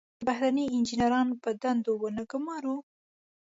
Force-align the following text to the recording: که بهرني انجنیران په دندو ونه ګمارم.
که 0.17 0.23
بهرني 0.27 0.63
انجنیران 0.75 1.27
په 1.43 1.49
دندو 1.61 1.93
ونه 2.01 2.23
ګمارم. 2.31 2.79